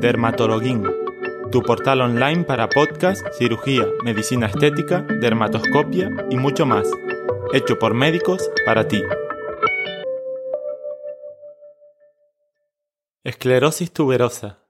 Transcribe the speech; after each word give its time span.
Dermatologuín, 0.00 0.84
tu 1.50 1.62
portal 1.62 2.02
online 2.02 2.44
para 2.44 2.68
podcast, 2.68 3.26
cirugía, 3.36 3.84
medicina 4.04 4.46
estética, 4.46 5.02
dermatoscopia 5.20 6.08
y 6.30 6.36
mucho 6.36 6.66
más, 6.66 6.88
hecho 7.52 7.80
por 7.80 7.94
médicos 7.94 8.48
para 8.64 8.86
ti. 8.86 9.02
Esclerosis 13.24 13.92
tuberosa. 13.92 14.67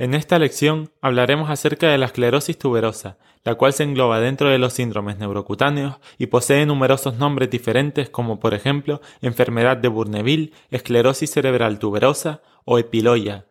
En 0.00 0.14
esta 0.14 0.38
lección 0.38 0.90
hablaremos 1.02 1.50
acerca 1.50 1.88
de 1.88 1.98
la 1.98 2.06
esclerosis 2.06 2.56
tuberosa, 2.56 3.18
la 3.44 3.56
cual 3.56 3.74
se 3.74 3.82
engloba 3.82 4.18
dentro 4.18 4.48
de 4.48 4.56
los 4.56 4.72
síndromes 4.72 5.18
neurocutáneos 5.18 5.96
y 6.16 6.28
posee 6.28 6.64
numerosos 6.64 7.16
nombres 7.18 7.50
diferentes 7.50 8.08
como 8.08 8.40
por 8.40 8.54
ejemplo 8.54 9.02
enfermedad 9.20 9.76
de 9.76 9.88
Bourneville, 9.88 10.54
esclerosis 10.70 11.30
cerebral 11.30 11.78
tuberosa 11.78 12.40
o 12.64 12.78
epiloya. 12.78 13.44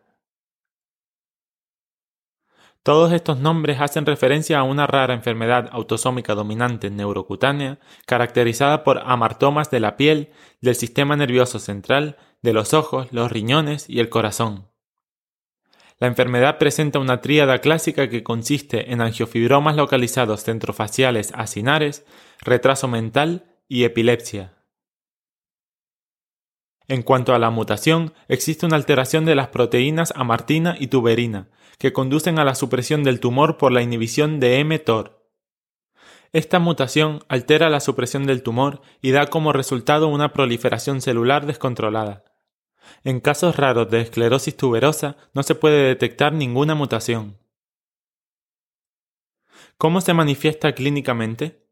Todos 2.82 3.12
estos 3.12 3.38
nombres 3.38 3.80
hacen 3.80 4.04
referencia 4.04 4.58
a 4.58 4.64
una 4.64 4.88
rara 4.88 5.14
enfermedad 5.14 5.68
autosómica 5.70 6.34
dominante 6.34 6.90
neurocutánea 6.90 7.78
caracterizada 8.06 8.82
por 8.82 8.98
amartomas 9.06 9.70
de 9.70 9.78
la 9.78 9.96
piel, 9.96 10.30
del 10.60 10.74
sistema 10.74 11.14
nervioso 11.14 11.60
central, 11.60 12.16
de 12.42 12.52
los 12.54 12.74
ojos, 12.74 13.06
los 13.12 13.30
riñones 13.30 13.88
y 13.88 14.00
el 14.00 14.08
corazón. 14.08 14.69
La 16.00 16.06
enfermedad 16.06 16.56
presenta 16.56 16.98
una 16.98 17.20
tríada 17.20 17.58
clásica 17.58 18.08
que 18.08 18.22
consiste 18.22 18.90
en 18.90 19.02
angiofibromas 19.02 19.76
localizados 19.76 20.42
centrofaciales 20.42 21.30
acinares, 21.34 22.06
retraso 22.40 22.88
mental 22.88 23.58
y 23.68 23.84
epilepsia. 23.84 24.54
En 26.88 27.02
cuanto 27.02 27.34
a 27.34 27.38
la 27.38 27.50
mutación, 27.50 28.14
existe 28.28 28.64
una 28.64 28.76
alteración 28.76 29.26
de 29.26 29.34
las 29.34 29.48
proteínas 29.48 30.12
amartina 30.16 30.74
y 30.80 30.86
tuberina, 30.86 31.50
que 31.78 31.92
conducen 31.92 32.38
a 32.38 32.44
la 32.44 32.54
supresión 32.54 33.04
del 33.04 33.20
tumor 33.20 33.58
por 33.58 33.70
la 33.70 33.82
inhibición 33.82 34.40
de 34.40 34.64
mTOR. 34.64 35.20
Esta 36.32 36.60
mutación 36.60 37.20
altera 37.28 37.68
la 37.68 37.80
supresión 37.80 38.24
del 38.24 38.42
tumor 38.42 38.80
y 39.02 39.10
da 39.10 39.26
como 39.26 39.52
resultado 39.52 40.08
una 40.08 40.32
proliferación 40.32 41.02
celular 41.02 41.44
descontrolada. 41.44 42.24
En 43.04 43.20
casos 43.20 43.56
raros 43.56 43.90
de 43.90 44.00
esclerosis 44.00 44.56
tuberosa 44.56 45.16
no 45.34 45.42
se 45.42 45.54
puede 45.54 45.88
detectar 45.88 46.32
ninguna 46.32 46.74
mutación. 46.74 47.38
¿Cómo 49.76 50.00
se 50.00 50.12
manifiesta 50.12 50.72
clínicamente? 50.72 51.66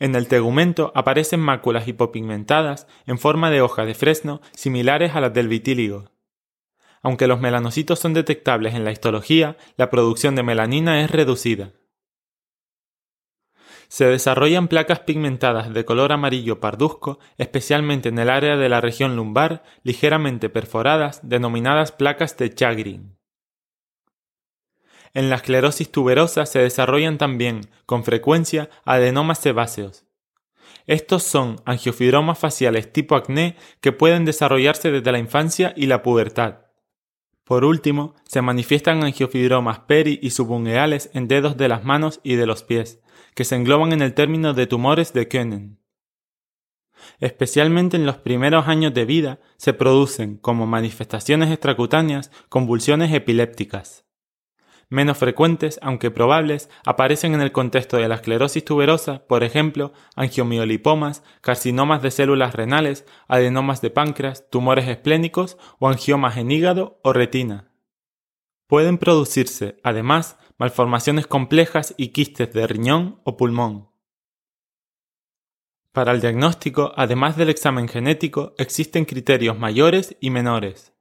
En 0.00 0.16
el 0.16 0.26
tegumento 0.26 0.90
aparecen 0.94 1.40
máculas 1.40 1.86
hipopigmentadas 1.86 2.88
en 3.06 3.18
forma 3.18 3.50
de 3.50 3.60
hoja 3.60 3.84
de 3.84 3.94
fresno 3.94 4.40
similares 4.52 5.14
a 5.14 5.20
las 5.20 5.32
del 5.32 5.48
vitíligo. 5.48 6.10
Aunque 7.02 7.26
los 7.26 7.38
melanocitos 7.38 8.00
son 8.00 8.14
detectables 8.14 8.74
en 8.74 8.84
la 8.84 8.90
histología, 8.90 9.56
la 9.76 9.90
producción 9.90 10.34
de 10.34 10.42
melanina 10.42 11.02
es 11.02 11.10
reducida. 11.10 11.72
Se 13.88 14.06
desarrollan 14.06 14.68
placas 14.68 15.00
pigmentadas 15.00 15.72
de 15.72 15.84
color 15.84 16.12
amarillo 16.12 16.60
parduzco, 16.60 17.18
especialmente 17.38 18.08
en 18.08 18.18
el 18.18 18.30
área 18.30 18.56
de 18.56 18.68
la 18.68 18.80
región 18.80 19.16
lumbar, 19.16 19.62
ligeramente 19.82 20.48
perforadas, 20.48 21.20
denominadas 21.22 21.92
placas 21.92 22.36
de 22.36 22.54
Chagrin. 22.54 23.16
En 25.14 25.30
la 25.30 25.36
esclerosis 25.36 25.92
tuberosa 25.92 26.44
se 26.44 26.58
desarrollan 26.58 27.18
también, 27.18 27.60
con 27.86 28.02
frecuencia, 28.02 28.68
adenomas 28.84 29.38
sebáceos. 29.38 30.04
Estos 30.86 31.22
son 31.22 31.62
angiofibromas 31.64 32.38
faciales 32.38 32.92
tipo 32.92 33.14
acné 33.14 33.56
que 33.80 33.92
pueden 33.92 34.24
desarrollarse 34.24 34.90
desde 34.90 35.12
la 35.12 35.18
infancia 35.18 35.72
y 35.76 35.86
la 35.86 36.02
pubertad. 36.02 36.64
Por 37.44 37.64
último, 37.64 38.14
se 38.26 38.42
manifiestan 38.42 39.04
angiofibromas 39.04 39.80
peri 39.80 40.18
y 40.20 40.30
subungueales 40.30 41.10
en 41.14 41.28
dedos 41.28 41.56
de 41.56 41.68
las 41.68 41.84
manos 41.84 42.20
y 42.22 42.34
de 42.34 42.46
los 42.46 42.64
pies, 42.64 43.00
que 43.34 43.44
se 43.44 43.56
engloban 43.56 43.92
en 43.92 44.02
el 44.02 44.14
término 44.14 44.54
de 44.54 44.66
tumores 44.66 45.12
de 45.12 45.28
Koenen. 45.28 45.78
Especialmente 47.20 47.96
en 47.96 48.06
los 48.06 48.16
primeros 48.16 48.68
años 48.68 48.94
de 48.94 49.04
vida 49.04 49.40
se 49.56 49.72
producen, 49.72 50.36
como 50.36 50.66
manifestaciones 50.66 51.50
extracutáneas, 51.50 52.30
convulsiones 52.48 53.12
epilépticas. 53.12 54.04
Menos 54.90 55.18
frecuentes, 55.18 55.78
aunque 55.82 56.10
probables, 56.10 56.68
aparecen 56.84 57.34
en 57.34 57.40
el 57.40 57.52
contexto 57.52 57.96
de 57.96 58.08
la 58.08 58.16
esclerosis 58.16 58.64
tuberosa, 58.64 59.26
por 59.26 59.42
ejemplo, 59.42 59.92
angiomiolipomas, 60.14 61.24
carcinomas 61.40 62.02
de 62.02 62.10
células 62.10 62.54
renales, 62.54 63.06
adenomas 63.26 63.80
de 63.80 63.90
páncreas, 63.90 64.48
tumores 64.50 64.86
esplénicos 64.88 65.56
o 65.78 65.88
angiomas 65.88 66.36
en 66.36 66.50
hígado 66.50 67.00
o 67.02 67.12
retina. 67.12 67.73
Pueden 68.74 68.98
producirse, 68.98 69.76
además, 69.84 70.36
malformaciones 70.58 71.28
complejas 71.28 71.94
y 71.96 72.08
quistes 72.08 72.52
de 72.52 72.66
riñón 72.66 73.20
o 73.22 73.36
pulmón. 73.36 73.88
Para 75.92 76.10
el 76.10 76.20
diagnóstico, 76.20 76.92
además 76.96 77.36
del 77.36 77.50
examen 77.50 77.86
genético, 77.86 78.52
existen 78.58 79.04
criterios 79.04 79.56
mayores 79.56 80.16
y 80.18 80.30
menores. 80.30 80.92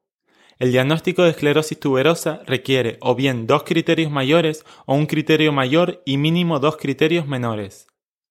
El 0.59 0.71
diagnóstico 0.71 1.23
de 1.23 1.31
esclerosis 1.31 1.79
tuberosa 1.79 2.43
requiere 2.45 2.99
o 3.01 3.15
bien 3.15 3.47
dos 3.47 3.63
criterios 3.63 4.11
mayores 4.11 4.63
o 4.85 4.93
un 4.93 5.07
criterio 5.07 5.51
mayor 5.51 6.03
y 6.05 6.17
mínimo 6.17 6.59
dos 6.59 6.77
criterios 6.77 7.25
menores. 7.25 7.87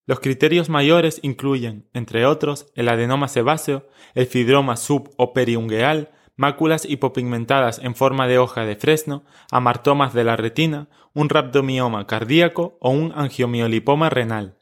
Los 0.06 0.20
criterios 0.20 0.69
mayores 0.69 1.19
incluyen, 1.22 1.88
entre 1.94 2.26
otros, 2.26 2.69
el 2.76 2.88
adenoma 2.88 3.26
sebáceo, 3.26 3.88
el 4.14 4.26
fibroma 4.26 4.76
sub 4.76 5.12
o 5.16 5.32
periungueal, 5.32 6.12
máculas 6.37 6.84
hipopigmentadas 6.84 7.78
en 7.78 7.94
forma 7.94 8.26
de 8.26 8.38
hoja 8.38 8.65
de 8.65 8.76
fresno, 8.76 9.25
amartomas 9.50 10.15
de 10.15 10.25
la 10.25 10.37
retina, 10.37 10.88
un 11.15 11.28
rhabdomioma 11.28 12.06
cardíaco 12.06 12.78
o 12.81 12.91
un 12.91 13.12
angiomiolipoma 13.15 14.10
renal. 14.10 14.59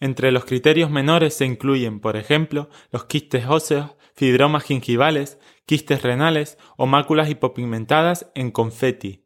Entre 0.00 0.32
los 0.32 0.44
criterios 0.44 0.90
menores 0.90 1.34
se 1.34 1.44
incluyen, 1.44 2.00
por 2.00 2.16
ejemplo, 2.16 2.68
los 2.90 3.04
quistes 3.04 3.46
óseos, 3.46 3.92
fibromas 4.14 4.64
gingivales, 4.64 5.38
quistes 5.66 6.02
renales 6.02 6.58
o 6.76 6.86
máculas 6.86 7.30
hipopigmentadas 7.30 8.30
en 8.34 8.50
confeti. 8.50 9.24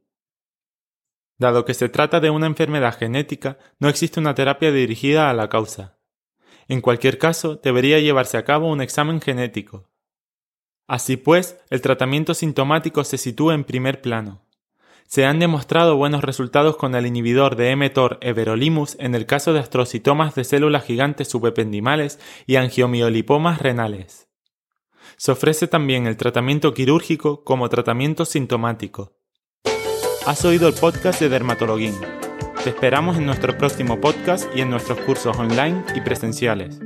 Dado 1.38 1.64
que 1.64 1.74
se 1.74 1.88
trata 1.88 2.20
de 2.20 2.30
una 2.30 2.46
enfermedad 2.46 2.96
genética, 2.98 3.58
no 3.78 3.88
existe 3.88 4.18
una 4.18 4.34
terapia 4.34 4.72
dirigida 4.72 5.30
a 5.30 5.34
la 5.34 5.48
causa. 5.48 5.98
En 6.66 6.80
cualquier 6.80 7.18
caso, 7.18 7.56
debería 7.56 8.00
llevarse 8.00 8.36
a 8.36 8.44
cabo 8.44 8.68
un 8.68 8.80
examen 8.80 9.20
genético. 9.20 9.88
Así 10.88 11.18
pues, 11.18 11.58
el 11.68 11.82
tratamiento 11.82 12.32
sintomático 12.32 13.04
se 13.04 13.18
sitúa 13.18 13.54
en 13.54 13.64
primer 13.64 14.00
plano. 14.00 14.40
Se 15.06 15.26
han 15.26 15.38
demostrado 15.38 15.96
buenos 15.96 16.24
resultados 16.24 16.76
con 16.76 16.94
el 16.94 17.06
inhibidor 17.06 17.56
de 17.56 17.76
mTOR 17.76 18.18
everolimus 18.22 18.96
en 18.98 19.14
el 19.14 19.26
caso 19.26 19.52
de 19.52 19.60
astrocitomas 19.60 20.34
de 20.34 20.44
células 20.44 20.84
gigantes 20.84 21.28
subependimales 21.28 22.18
y 22.46 22.56
angiomiolipomas 22.56 23.60
renales. 23.60 24.28
Se 25.16 25.32
ofrece 25.32 25.66
también 25.66 26.06
el 26.06 26.16
tratamiento 26.16 26.72
quirúrgico 26.72 27.44
como 27.44 27.68
tratamiento 27.68 28.24
sintomático. 28.24 29.12
Has 30.26 30.44
oído 30.44 30.68
el 30.68 30.74
podcast 30.74 31.20
de 31.20 31.28
Dermatologuín. 31.28 31.94
Te 32.64 32.70
esperamos 32.70 33.16
en 33.16 33.26
nuestro 33.26 33.56
próximo 33.56 34.00
podcast 34.00 34.44
y 34.54 34.62
en 34.62 34.70
nuestros 34.70 34.98
cursos 35.00 35.36
online 35.36 35.84
y 35.94 36.00
presenciales. 36.00 36.80